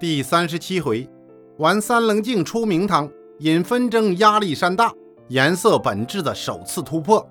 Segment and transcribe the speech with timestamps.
[0.00, 1.08] 第三十七回，
[1.56, 4.92] 玩三棱镜出名堂，引纷争压力山大，
[5.26, 7.28] 颜色本质的首次突破。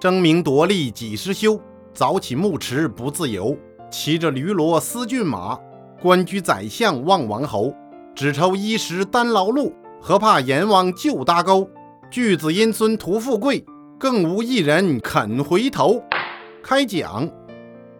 [0.00, 1.60] 争名夺利几时休？
[1.92, 3.56] 早起暮迟不自由。
[3.90, 5.58] 骑着驴骡思骏马，
[6.00, 7.74] 官居宰相望王侯。
[8.14, 11.68] 只愁衣食单劳碌，何怕阎王救搭钩？
[12.08, 13.64] 巨子阴孙图富贵，
[13.98, 16.00] 更无一人肯回头。
[16.62, 17.28] 开讲。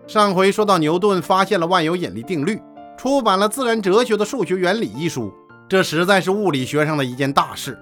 [0.07, 2.61] 上回说到牛顿发现了万有引力定律，
[2.99, 5.33] 出版了《自然哲学的数学原理》一书，
[5.69, 7.79] 这实在是物理学上的一件大事。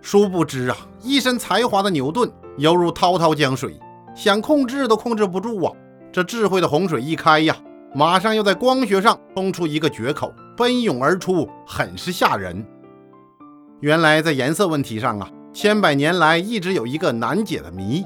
[0.00, 3.78] 殊不知啊，一身才华的牛顿犹如滔滔江水，
[4.16, 5.72] 想控制都控制不住啊！
[6.10, 7.54] 这智慧的洪水一开呀，
[7.94, 12.64] 马上又在光学上冲出一个绝口，奔涌而出，很是吓人。
[13.80, 18.02] 原来在颜色问题上啊，千百年来一直有一个难解的谜，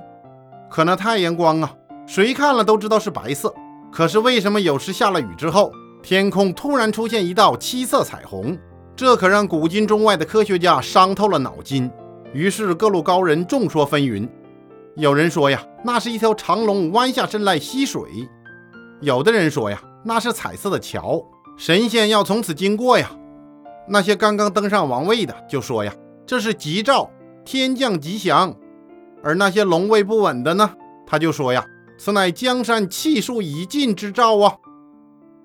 [0.69, 1.73] 可那太阳光啊。
[2.05, 3.55] 谁看了都知道是白色，
[3.93, 8.59] 可是为什么有时下了雨之后，天空突然出现一道七色彩虹？
[8.97, 11.89] 这可让古今中外的科学家伤透了脑筋。
[12.33, 14.29] 于是各路高人众说纷纭。
[14.97, 18.03] 有人说呀，那是一条长龙弯下身来吸水；
[19.01, 21.25] 有的人说呀，那是彩色的桥，
[21.57, 23.11] 神仙要从此经过呀。
[23.89, 25.95] 那些刚刚登上王位的就说呀，
[26.27, 27.09] 这是吉兆，
[27.45, 28.53] 天降吉祥；
[29.23, 30.75] 而那些龙位不稳的呢，
[31.07, 31.65] 他就说呀。
[31.99, 34.57] 此乃江山气数已尽之兆啊！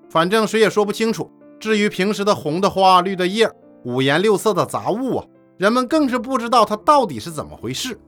[0.08, 1.30] 反正谁也说不清楚。
[1.60, 3.50] 至于平时的红的花、绿的叶、
[3.84, 7.98] 五颜六色的杂物啊，人们更是不知道它到底是怎么回事。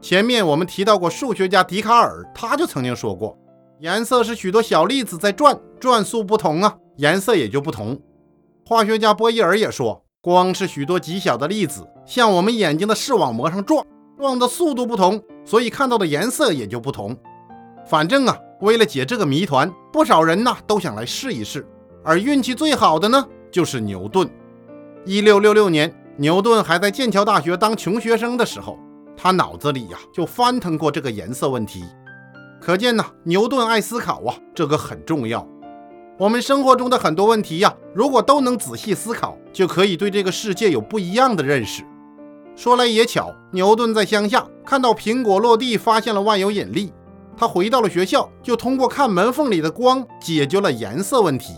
[0.00, 3.36] 前面我们提到过，数学家笛卡尔他就曾经说过，
[3.80, 8.00] 颜色是许多小粒子在转，转速不同啊，颜色也就不同。
[8.64, 13.84] 化学家波义尔也说，光是许多极小的粒子向我们眼睛的视网膜上撞，
[14.16, 17.16] 撞的速度不同，所以看到的颜色也就不同。
[17.86, 21.66] 反正啊，为了解这个谜团，不少人呐都想来试一试。
[22.02, 24.28] 而运气最好的呢，就是牛顿。
[25.04, 28.78] 一六六六年，牛顿还在剑桥大学当穷学生的时候，
[29.16, 31.84] 他脑子里呀就翻腾过这个颜色问题。
[32.60, 35.46] 可见呐，牛顿爱思考啊，这个很重要。
[36.18, 41.84] 我们生活中的很多问题呀，如果都能仔细思考，就可以对这个世界有不一样的认识。
[42.56, 46.92] 说来也巧，牛顿在乡下看到苹果落地，发现了万有引力。
[47.38, 51.54] 他回到了学校，就通过看门缝里的光解决了颜色问题。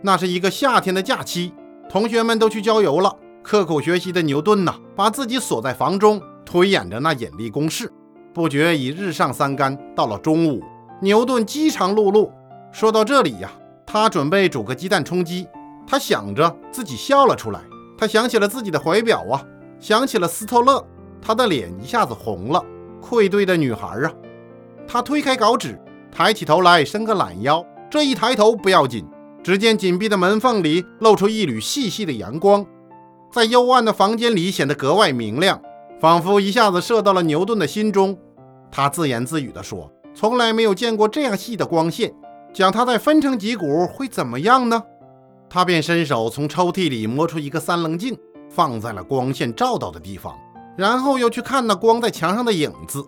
[0.00, 1.52] 那是一个夏天的假期，
[1.88, 3.16] 同学们都去郊游了。
[3.42, 7.92] 刻苦学习的牛顿呐，把自己锁在房中，推演着那引力公式，
[8.32, 9.76] 不觉已日上三竿。
[9.96, 10.62] 到了中午，
[11.00, 12.30] 牛顿饥肠辘辘。
[12.70, 13.50] 说到这里呀，
[13.84, 15.48] 他准备煮个鸡蛋充饥。
[15.84, 17.60] 他想着自己笑了出来。
[17.98, 19.42] 他想起了自己的怀表啊，
[19.80, 20.84] 想起了斯特勒，
[21.20, 22.64] 他的脸一下子红了。
[23.00, 24.12] 愧对的女孩啊！
[24.92, 25.80] 他推开稿纸，
[26.14, 27.64] 抬起头来，伸个懒腰。
[27.90, 29.02] 这一抬头不要紧，
[29.42, 32.62] 只见紧闭的门缝里露出一缕细细的阳光，
[33.32, 35.58] 在幽暗的房间里显得格外明亮，
[35.98, 38.14] 仿佛一下子射到了牛顿的心中。
[38.70, 42.12] 他自言自语地说：“从来没有见过这样细的光线，
[42.52, 44.82] 将它再分成几股会怎么样呢？”
[45.48, 48.14] 他便伸手从抽屉里摸出一个三棱镜，
[48.50, 50.36] 放在了光线照到的地方，
[50.76, 53.02] 然后又去看那光在墙上的影子。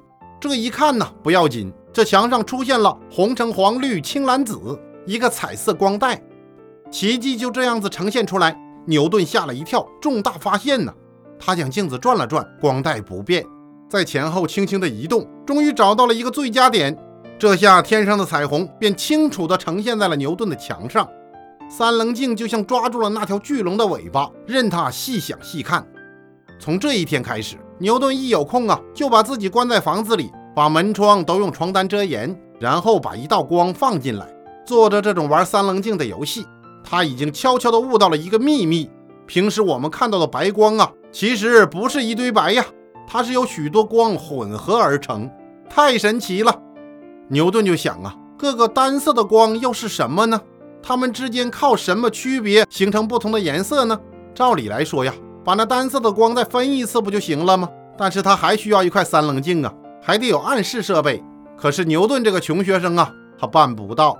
[0.47, 6.23] 这一看呢，不要紧，这墙上出现了红橙黄绿青蓝紫一个彩色光带，
[6.91, 8.55] 奇迹就这样子呈现出来。
[8.85, 10.93] 牛顿吓了一跳，重大发现呢！
[11.39, 13.43] 他将镜子转了转，光带不变，
[13.89, 16.95] 在前后轻轻的移动，终于找到了一个最佳点。
[17.39, 21.09] 这下天上的彩虹便清楚地呈现在了牛顿的墙上。
[21.71, 25.87] 三棱镜就像抓住了那条巨龙的尾巴，任他细想细看。
[26.61, 27.57] 从这一天开始。
[27.79, 34.27] 牛顿一有空啊，就把自己关在房子里，把门窗都用床单遮严，然后把一道光放进来，
[34.65, 36.47] 做着这种玩三棱镜的游戏。
[36.85, 38.91] 他已经悄悄地悟到了一个秘密：
[39.27, 42.65] 平时我们看到的白光啊，其实不是一堆白呀，
[43.07, 45.29] 它是由许多光混合而成，
[45.69, 46.55] 太神奇了。
[47.29, 50.41] 牛顿就想啊，各个单色的光又是什么呢？
[50.83, 53.99] 它们之间靠什么区别形成不同的颜色呢？
[54.35, 55.13] 照理来说呀。
[55.45, 57.69] 把那单色的光再分一次不就行了吗？
[57.97, 61.23] 但是他还需要一块三棱镜啊，还得有暗示设备。
[61.57, 64.19] 可是牛顿这个穷学生啊，他办不到。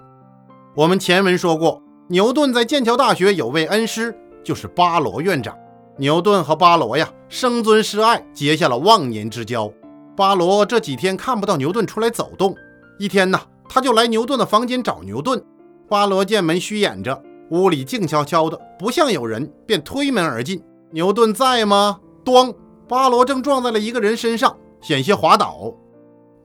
[0.77, 5.57] 我们前文说过，牛顿在剑桥大学有位恩师，就是巴罗院长。
[5.97, 9.73] 牛顿和巴罗呀，生尊师爱，结下了忘年之交。
[10.17, 12.55] 巴罗这几天看不到牛顿出来走动，
[12.99, 15.43] 一天呢，他就来牛顿的房间找牛顿。
[15.89, 20.63] 巴罗见门虚掩着，屋里静悄悄的，不像有人，便推门而进。
[20.95, 21.99] 牛顿在吗？
[22.25, 22.55] 咣！
[22.87, 25.75] 巴罗正撞在了一个人身上，险些滑倒。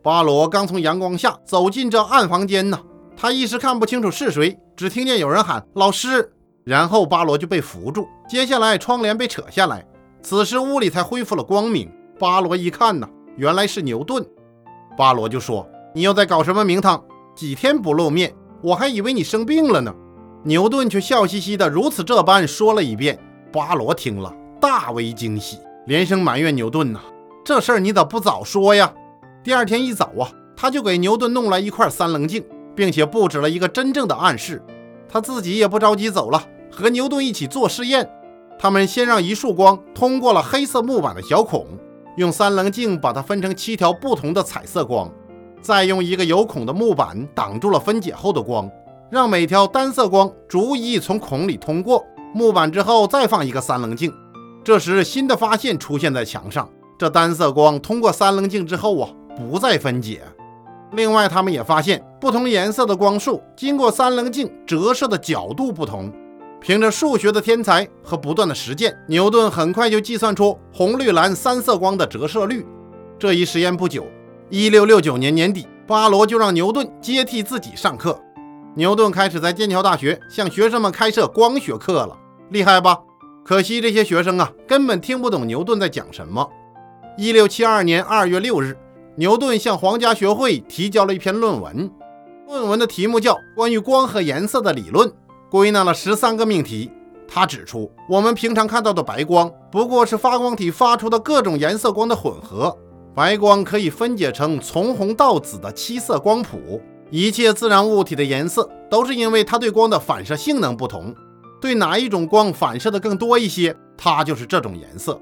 [0.01, 2.79] 巴罗刚从阳光下走进这暗房间呢，
[3.15, 6.33] 他一时看不清楚是谁，只听见有人喊“老师”，
[6.65, 9.85] 然后巴罗就被扶住，接下来窗帘被扯下来，
[10.23, 11.87] 此时屋里才恢复了光明。
[12.17, 14.25] 巴罗一看呢，原来是牛顿。
[14.97, 15.63] 巴罗就说
[15.93, 17.03] ：“你又在搞什么名堂？
[17.35, 19.93] 几天不露面，我还以为你生病了呢。”
[20.41, 23.19] 牛顿却笑嘻嘻的如此这般说了一遍。
[23.51, 26.99] 巴罗听了大为惊喜，连声埋怨牛顿呐
[27.43, 28.93] ：“这事儿你咋不早说呀？”
[29.43, 32.43] 第二天一早啊，他就给牛顿弄来一块三棱镜，
[32.75, 34.61] 并且布置了一个真正的暗室。
[35.07, 38.07] 他自己也不着急走了，和牛顿一起做试验。
[38.59, 41.65] 他们先让一束光通过了黑色木板的小孔，
[42.17, 45.09] 用三棱镜把它分成七条不同的彩色光，
[45.61, 48.69] 再用一个有孔的木板挡住了分解后的光，
[49.09, 54.13] 让每条单色光逐一从孔里通过木板之后，再放一个三棱镜。
[54.63, 59.09] 这时，新的发现出现在墙上：这单色光通过三棱镜之后啊。
[59.37, 60.21] 不再分解。
[60.91, 66.11] 另外，他们也发现，不同颜色的光束经过三棱镜折射的角度不同。
[66.59, 72.67] 凭着数学的天才和不断的实践，牛顿很快就计算出红、绿、蓝三色光的折射率。
[73.17, 74.05] 这一实验不久，
[74.49, 78.19] 一六六九年年底，巴罗就让牛顿接替自己上课。
[78.79, 82.17] 牛顿开始在剑桥大学向学生们开设光学课了，
[82.49, 82.97] 厉害吧？
[83.43, 86.49] 可惜这些学生啊，根本听不懂牛顿在讲什么。
[87.17, 88.77] 一六七二年二月六日。
[89.17, 91.91] 牛顿向皇家学会提交了一篇论文，
[92.47, 95.09] 论文的题目叫《关于光和颜色的理论》，
[95.51, 96.89] 归纳了十三个命题。
[97.27, 102.73] 他指出，我们平常看到的白光不过是发光体发出的各种颜色光的混合。
[103.13, 106.81] 白光可以分解成从红到紫的七色光谱。
[107.11, 111.13] 一切自然物体的颜色都是因为它对光的反射性能不同，
[111.59, 115.19] 对哪一种光反射的更多一些，它就是这种颜色。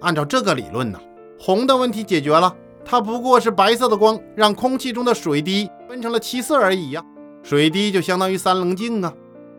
[0.00, 1.00] 按照这个理论呢，
[1.38, 2.54] 红的问题解决了。
[2.84, 7.02] 它不过是白色的光让空气中的水滴分成了七色而已呀，
[7.42, 9.12] 水滴就相当于三棱镜啊。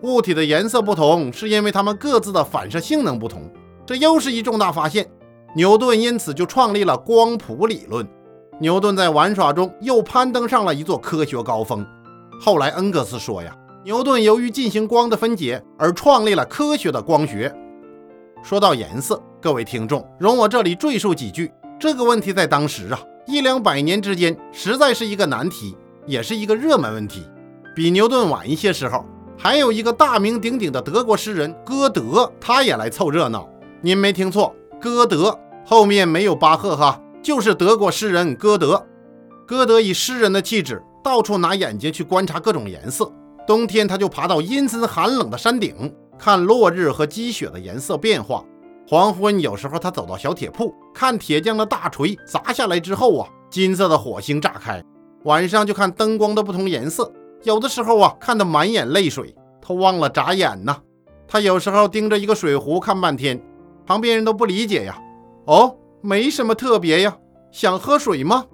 [0.04, 3.51] 物体的颜色不同，是因为它们各自的反射性能不同。
[3.86, 5.10] 这又是一重大发现，
[5.56, 8.07] 牛顿因此就创立了光谱理论。
[8.60, 11.86] 牛顿在玩耍中又攀登上了一座科学高峰。
[12.42, 17.54] 后来恩格斯说呀，牛顿由于进行光的分解而创立了科学的光学。
[18.44, 21.52] 说到颜色，各位听众，容我这里赘述几句。
[21.80, 23.00] 这个问题在当时啊。
[23.28, 25.75] 一两百年之间，实在是一个难题，
[26.06, 27.24] 也是一个热门问题。
[27.74, 29.04] 比牛顿晚一些时候，
[29.36, 33.50] 还有一个大名鼎鼎的德国诗人歌德，他也来凑热闹。
[33.81, 35.36] 您没听错，歌德
[35.66, 38.86] 后面没有巴赫哈，就是德国诗人歌德。
[39.48, 43.12] 歌德以诗人的气质，到处拿眼睛去观察各种颜色。
[43.48, 48.45] 冬天，他就爬到阴森寒冷的山顶，看落日和积雪的颜色变化。
[48.88, 54.83] 黄昏，有时候他走到小铁铺，看铁匠的大锤砸下来之后啊，金色的火星炸开。
[55.24, 57.12] 晚上就看灯光的不同颜色，
[57.42, 60.77] 有的时候啊，看得满眼泪水，他忘了眨眼呢。
[61.27, 63.42] 他有时候盯着一个水壶看半天，
[63.83, 64.95] 旁边人都不理解呀。
[65.45, 65.75] 哦，
[66.06, 67.18] 没什么特别呀，
[67.52, 68.46] 想喝水吗？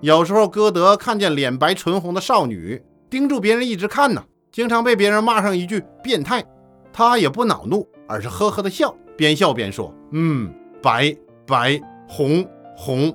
[0.00, 2.80] 有时候歌德看见脸白唇红的少女
[3.10, 6.44] 盯住别人一直看呢，经常被别人骂上一句变态，
[6.92, 8.94] 他也不恼怒，而是呵呵的笑。
[9.16, 11.12] 边笑边说：“嗯，白
[11.44, 12.46] 白红
[12.76, 13.12] 红。”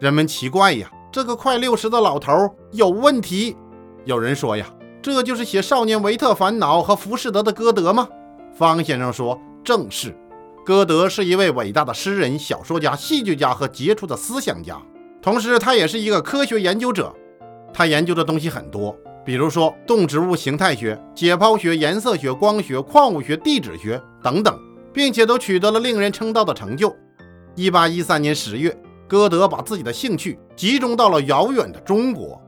[0.00, 2.32] 人们奇怪呀，这个快六十的老头
[2.72, 3.56] 有问题。
[4.06, 4.66] 有人说呀，
[5.00, 8.08] 这就是写《少年维特烦恼》和《浮士德》的歌德吗？
[8.52, 10.16] 方先生说：“正是。
[10.70, 14.80] 歌德是一位伟大的诗人、小说家、戏剧家和杰出的思想家，
[15.20, 17.12] 同时他也是一个科学研究者。
[17.74, 18.96] 他研究的东西很多，
[19.26, 24.56] 比如说动植物形态学、解剖学、颜色学、光学、矿物学、地质学等等。”
[24.94, 26.94] 并且都取得了令人称道的成就。
[27.56, 32.40] 一八一三年十月，歌德把自己的兴趣集中到了遥远的中国。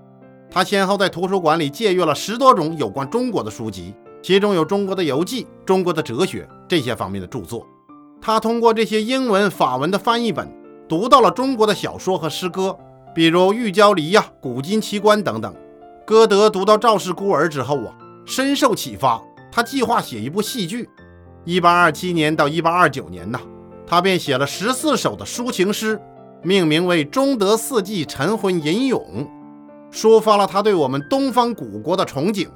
[0.48, 7.66] 他先后在图书馆里借阅了十多种有关中国的书籍，其中有中国的游记、中国的哲学这些方面的著作。
[8.24, 10.48] 他通过这些英文、法文的翻译本，
[10.88, 12.78] 读到了中国的小说和诗歌，
[13.12, 15.52] 比如《玉娇梨》呀、《古今奇观》等等。
[16.06, 17.92] 歌德读到《赵氏孤儿》之后啊，
[18.24, 20.88] 深受启发，他计划写一部戏剧。
[21.44, 23.40] 一八二七年到一八二九年呢，
[23.84, 26.00] 他便写了十四首的抒情诗，
[26.42, 29.28] 命名为《中德四季晨昏吟咏》，
[29.92, 32.46] 抒发了他对我们东方古国的憧憬。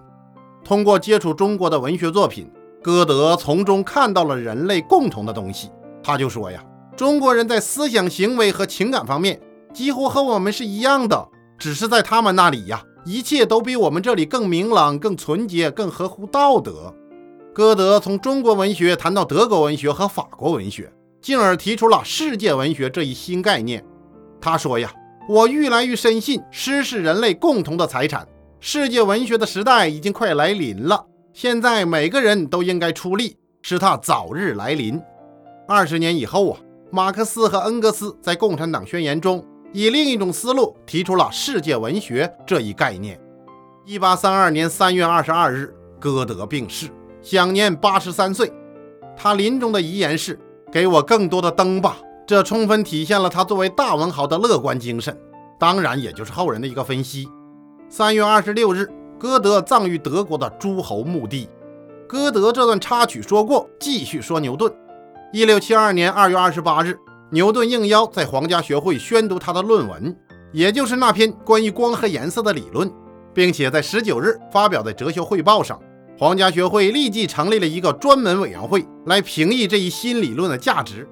[0.62, 2.49] 通过接触中国的文学作品，
[2.86, 5.72] 歌德从中看到了人类共同的东西。
[6.04, 6.64] 他就说呀，
[6.96, 9.40] 中国人在思想、行为和情感方面
[9.74, 11.28] 几乎和我们是一样的，
[11.58, 16.94] 只是在他们那里呀，一切都比我们这里更明朗、更纯洁、更合乎道德。
[17.52, 23.84] 歌德从中国文学谈到德国文学和法国文学，进而提出了世界文学这一新概念。
[24.40, 24.92] 他说呀
[25.28, 28.28] ：“我愈来愈深信，诗是人类共同的财产。
[28.60, 31.04] 世界文学的时代已经快来临了。
[31.36, 34.98] 现在每个人都应该出力，使它早日来临。
[35.68, 36.58] 二十年以后啊，
[36.90, 43.20] 马克思和恩格斯在《共产党宣言》中以另一种思路提出了世界文学这一概念。
[43.84, 46.88] 一八三二年三月二十二日，歌德病逝，
[47.20, 48.50] 享年八十三岁。
[49.14, 50.40] 他临终的遗言是
[50.72, 55.14] ：“给我更多的灯吧。”这充分体现了他作为大文豪的乐观精神。
[55.58, 57.28] 当然，也就是后人的一个分析。
[57.90, 58.88] 三月二十六日，
[59.18, 61.49] 歌德葬于德国的诸侯墓地。
[62.06, 64.73] 歌德这段插曲说过，继续说牛顿。
[65.32, 66.96] 一六七二年二月二十八日，
[67.30, 70.16] 牛顿应邀在皇家学会宣读他的论文，
[70.52, 72.92] 也就是那篇关于光和颜色的理论，
[73.35, 75.80] 并且在十九日发表在《哲学汇报》上。
[76.18, 81.06] 皇家学会立即成立了一个专门委员会来评议这一新理论的价值。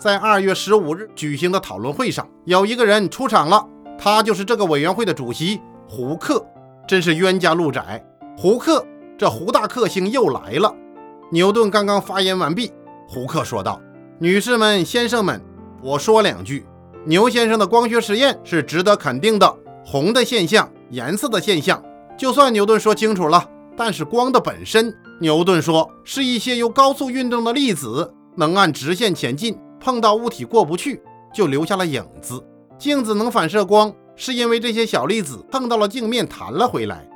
[0.00, 3.64] 在二月十五日举行的讨论会上，有一个人出场了，
[3.96, 6.44] 他就是这个委员会的主席胡克。
[6.86, 8.04] 真是冤家路窄，
[8.36, 8.84] 胡克，
[9.16, 10.74] 这胡大克星又来了。
[11.30, 12.72] 牛顿刚刚发言完毕，
[13.08, 13.80] 胡克说道
[14.18, 15.40] ：“女士们、先生们，
[15.82, 16.66] 我说两句。
[17.04, 19.56] 牛先生的光学实验是值得肯定的。
[19.84, 21.82] 红的现象，颜色的现象，
[22.16, 23.48] 就算牛顿说清楚了。
[23.76, 31.02] 但是光的本身，牛顿说是一些由高速运动的粒子能按直线前进。”碰到物体过不去，
[31.34, 32.42] 就留下了影子。
[32.78, 37.08] 镜子能反射光，是因为这些小粒子碰到了镜面弹了回来。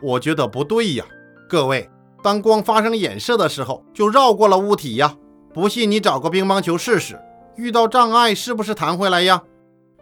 [0.00, 1.04] 我觉得不对呀，
[1.48, 1.88] 各位，
[2.22, 5.16] 当光发生衍射的时候，就绕过了物体呀。
[5.52, 7.18] 不信你找个乒乓球试试，
[7.56, 9.42] 遇到障碍是不是弹回来呀？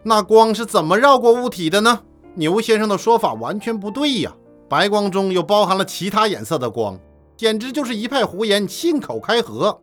[0.03, 2.01] 那光是怎么绕过物体的呢？
[2.35, 4.31] 牛先生的说法完全不对呀。
[4.69, 6.99] 白光中又包含了其他颜色的光，
[7.35, 9.81] 简直就是一派胡言，信口开河。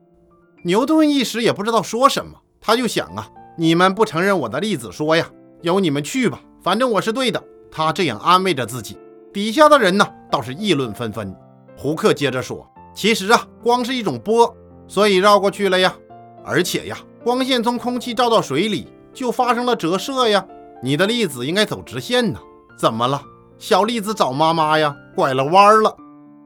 [0.62, 5.28] 牛顿一时也不知道说什么，他就想啊，你们不承认我的例子说呀，
[5.62, 7.40] 由你们去吧，反正我是对的。
[7.70, 8.96] 他这样安慰着自己，
[9.34, 11.36] 底下的人呢倒是议论纷纷。
[11.76, 14.56] 胡克接着说，其实啊，光是一种波，
[14.88, 15.94] 所以绕过去了呀。
[16.42, 20.42] 而且呀，光线从空气照到水里就发生了折射呀。
[20.82, 22.40] 你的粒子应该走直线呢，
[22.78, 23.20] 怎么了？
[23.58, 25.94] 小粒子找妈妈呀，拐了弯了。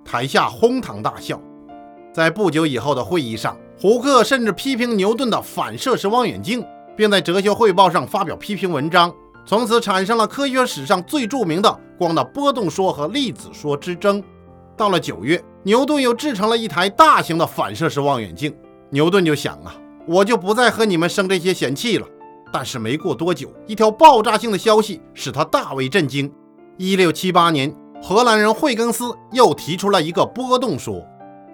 [0.05, 1.41] 台下哄堂大笑。
[2.13, 3.57] 在不久以后的会议上。
[3.81, 9.15] 胡克甚至批评牛顿的反射式望远镜，并在《哲学汇报》上发表批评文章，
[9.49, 14.23] 从此产生了科学史上最著名的光的波动说和粒子说之争。
[14.77, 18.55] 到了九月，牛顿又制成了一台大型的反射式望远镜。
[18.91, 19.75] 牛顿就想啊，
[20.07, 22.07] 我就不再和你们生这些闲气了。
[22.53, 26.31] 但是没过多久，一条爆炸性的消息使他大为震惊。
[26.77, 31.03] 一六七八年，荷兰人惠更斯又提出了一个波动说。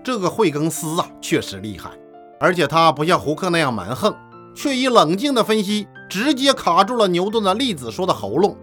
[0.02, 1.92] 这个惠更斯啊，确实厉害。
[2.40, 4.12] 而且他不像胡克那样蛮横，
[4.52, 8.56] 却以冷静的分析直接卡住了牛顿的粒子说的喉咙。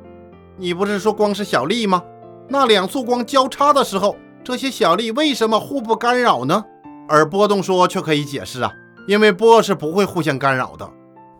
[0.55, 2.01] 你不是说光是小粒吗？
[2.47, 6.63] 那两束光交叉的时候，这些小粒为什么互不干扰呢？
[7.09, 8.71] 而波动说却可以解释啊，
[9.05, 10.89] 因为波是不会互相干扰的。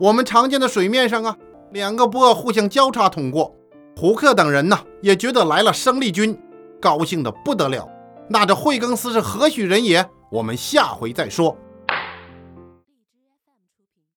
[0.02, 1.38] 我们常见的水面上啊，
[1.72, 3.56] 两个波互相交叉通过。
[3.96, 6.38] 胡克等人呢，也觉得来了生力军，
[6.82, 7.88] 高兴的不得了。
[8.28, 10.06] 那这惠更斯是何许人也？
[10.30, 11.56] 我们下回再说。